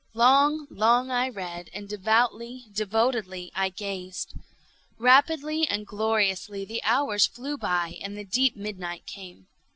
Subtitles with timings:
[0.15, 4.33] Long, long I read—and devoutly, devotedly I gazed.
[4.97, 9.45] Rapidly and gloriously the hours flew by and the deep midnight came.